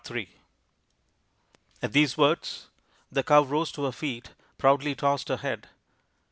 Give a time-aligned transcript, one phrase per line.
[0.09, 0.27] in
[1.83, 2.71] At these words
[3.11, 5.67] the cow rose to her feet proudly tossed her head.